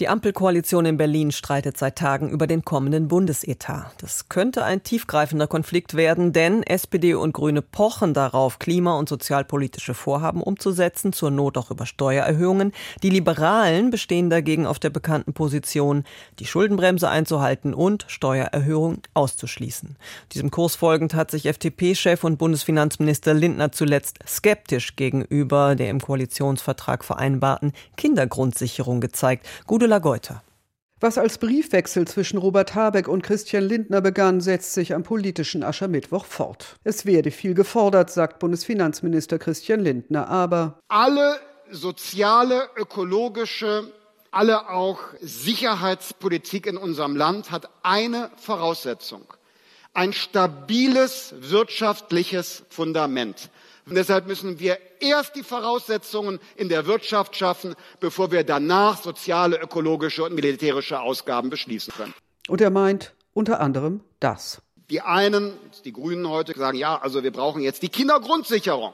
[0.00, 3.92] Die Ampelkoalition in Berlin streitet seit Tagen über den kommenden Bundesetat.
[3.98, 9.92] Das könnte ein tiefgreifender Konflikt werden, denn SPD und Grüne pochen darauf, klima- und sozialpolitische
[9.92, 12.72] Vorhaben umzusetzen, zur Not auch über Steuererhöhungen.
[13.02, 16.04] Die Liberalen bestehen dagegen auf der bekannten Position,
[16.38, 19.96] die Schuldenbremse einzuhalten und Steuererhöhungen auszuschließen.
[20.32, 27.04] Diesem Kurs folgend hat sich FDP-Chef und Bundesfinanzminister Lindner zuletzt skeptisch gegenüber der im Koalitionsvertrag
[27.04, 29.46] vereinbarten Kindergrundsicherung gezeigt.
[29.66, 30.44] Gute Ursula Geuter.
[31.00, 36.26] Was als Briefwechsel zwischen Robert Habeck und Christian Lindner begann, setzt sich am politischen Aschermittwoch
[36.26, 36.76] fort.
[36.84, 41.40] Es werde viel gefordert, sagt Bundesfinanzminister Christian Lindner, aber alle
[41.72, 43.92] soziale, ökologische,
[44.30, 49.24] alle auch Sicherheitspolitik in unserem Land hat eine Voraussetzung
[49.94, 53.50] ein stabiles wirtschaftliches Fundament.
[53.86, 59.60] Und deshalb müssen wir erst die Voraussetzungen in der Wirtschaft schaffen, bevor wir danach soziale,
[59.60, 62.14] ökologische und militärische Ausgaben beschließen können.
[62.48, 64.62] Und er meint unter anderem das.
[64.90, 68.92] Die einen, die Grünen heute, sagen, ja, also wir brauchen jetzt die Kindergrundsicherung.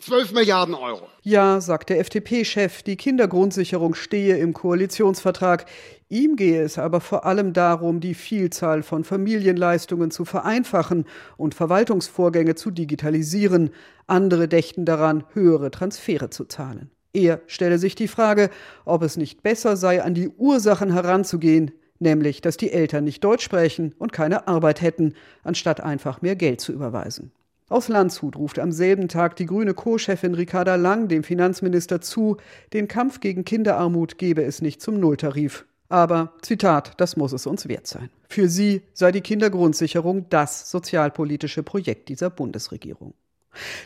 [0.00, 1.06] 12 Milliarden Euro.
[1.22, 5.66] Ja, sagt der FDP-Chef, die Kindergrundsicherung stehe im Koalitionsvertrag.
[6.08, 11.04] Ihm gehe es aber vor allem darum, die Vielzahl von Familienleistungen zu vereinfachen
[11.36, 13.70] und Verwaltungsvorgänge zu digitalisieren.
[14.06, 16.90] Andere dächten daran, höhere Transfere zu zahlen.
[17.12, 18.50] Er stelle sich die Frage,
[18.84, 23.44] ob es nicht besser sei, an die Ursachen heranzugehen, nämlich dass die Eltern nicht Deutsch
[23.44, 27.32] sprechen und keine Arbeit hätten, anstatt einfach mehr Geld zu überweisen.
[27.72, 32.36] Aus Landshut ruft am selben Tag die grüne Co-Chefin Ricarda Lang dem Finanzminister zu,
[32.74, 35.64] den Kampf gegen Kinderarmut gebe es nicht zum Nulltarif.
[35.88, 38.10] Aber, Zitat, das muss es uns wert sein.
[38.28, 43.14] Für sie sei die Kindergrundsicherung das sozialpolitische Projekt dieser Bundesregierung.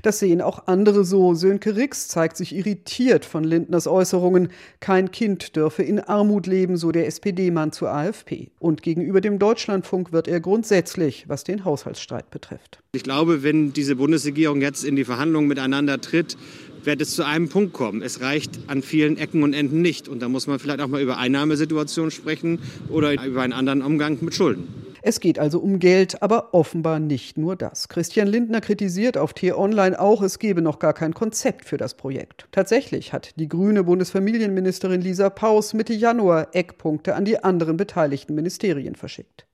[0.02, 1.34] Das sehen auch andere so.
[1.34, 4.48] Sönke Rix zeigt sich irritiert von Lindners Äußerungen.
[4.80, 8.50] Kein Kind dürfe in Armut leben, so der SPD-Mann zur AfP.
[8.58, 12.80] Und gegenüber dem Deutschlandfunk wird er grundsätzlich, was den Haushaltsstreit betrifft.
[12.92, 16.36] Ich glaube, wenn diese Bundesregierung jetzt in die Verhandlungen miteinander tritt,
[16.84, 18.00] wird es zu einem Punkt kommen.
[18.00, 20.08] Es reicht an vielen Ecken und Enden nicht.
[20.08, 24.18] Und da muss man vielleicht auch mal über Einnahmesituationen sprechen oder über einen anderen Umgang
[24.20, 24.85] mit Schulden.
[25.08, 27.88] Es geht also um Geld, aber offenbar nicht nur das.
[27.88, 32.48] Christian Lindner kritisiert auf T-Online auch, es gebe noch gar kein Konzept für das Projekt.
[32.50, 38.96] Tatsächlich hat die grüne Bundesfamilienministerin Lisa Paus Mitte Januar Eckpunkte an die anderen beteiligten Ministerien
[38.96, 39.46] verschickt.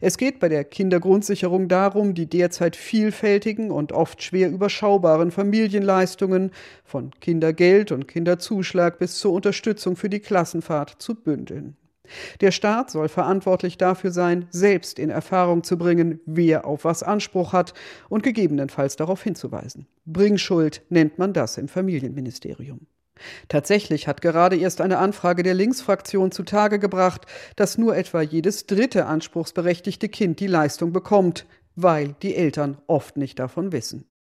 [0.00, 6.52] Es geht bei der Kindergrundsicherung darum, die derzeit vielfältigen und oft schwer überschaubaren Familienleistungen
[6.84, 11.76] von Kindergeld und Kinderzuschlag bis zur Unterstützung für die Klassenfahrt zu bündeln.
[12.40, 17.52] Der Staat soll verantwortlich dafür sein, selbst in Erfahrung zu bringen, wer auf was Anspruch
[17.52, 17.74] hat
[18.08, 19.86] und gegebenenfalls darauf hinzuweisen.
[20.06, 22.86] Bringschuld nennt man das im Familienministerium.
[23.48, 27.26] Tatsächlich hat gerade erst eine Anfrage der Linksfraktion zutage gebracht,
[27.56, 31.46] dass nur etwa jedes dritte anspruchsberechtigte Kind die Leistung bekommt,
[31.76, 34.09] weil die Eltern oft nicht davon wissen.